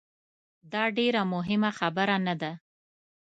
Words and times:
داډیره 0.71 1.21
مهمه 1.33 1.71
خبره 1.79 2.17
نه 2.27 2.35
ده 2.41 2.51